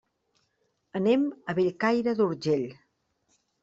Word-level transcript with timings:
Anem 1.01 1.29
a 1.53 1.57
Bellcaire 1.61 2.19
d'Urgell. 2.23 2.69